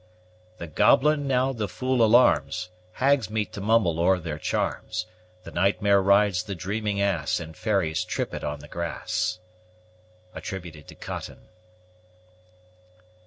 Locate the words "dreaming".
6.55-6.99